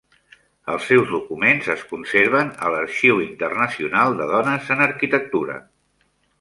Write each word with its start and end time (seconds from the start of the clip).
Els 0.75 0.87
seus 0.91 1.11
documents 1.15 1.69
es 1.73 1.83
conserven 1.91 2.49
a 2.69 2.73
l'Arxiu 2.77 3.23
Internacional 3.29 4.19
de 4.23 4.31
Dones 4.35 4.75
en 4.77 4.85
Arquitectura. 4.91 5.63